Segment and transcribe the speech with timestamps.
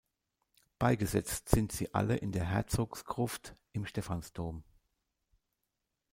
[0.79, 4.63] Beigesetzt sind sie alle in der Herzogsgruft im Stephansdom.